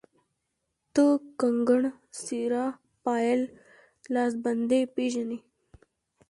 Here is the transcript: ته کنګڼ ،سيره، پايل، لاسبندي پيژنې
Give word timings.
ته 0.93 1.05
کنګڼ 1.39 1.81
،سيره، 2.23 2.63
پايل، 3.03 3.41
لاسبندي 4.13 4.81
پيژنې 4.95 5.39